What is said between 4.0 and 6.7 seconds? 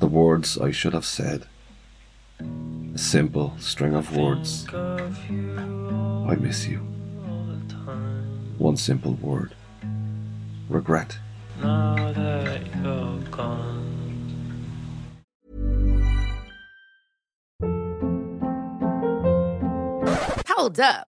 words. I miss